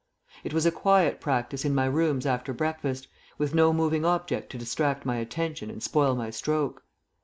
[0.43, 3.07] It was a quiet practice in my rooms after breakfast,
[3.37, 6.83] with no moving object to distract my attention and spoil my stroke.